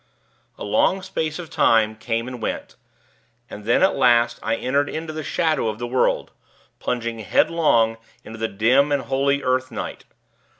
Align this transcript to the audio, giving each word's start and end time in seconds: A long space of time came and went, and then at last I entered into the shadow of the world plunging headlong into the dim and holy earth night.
A 0.57 0.63
long 0.63 1.03
space 1.03 1.37
of 1.37 1.51
time 1.51 1.95
came 1.95 2.27
and 2.27 2.41
went, 2.41 2.75
and 3.51 3.65
then 3.65 3.83
at 3.83 3.95
last 3.95 4.39
I 4.41 4.55
entered 4.55 4.89
into 4.89 5.13
the 5.13 5.23
shadow 5.23 5.67
of 5.67 5.77
the 5.77 5.85
world 5.85 6.31
plunging 6.79 7.19
headlong 7.19 7.97
into 8.23 8.39
the 8.39 8.47
dim 8.47 8.91
and 8.91 9.03
holy 9.03 9.43
earth 9.43 9.69
night. 9.69 10.05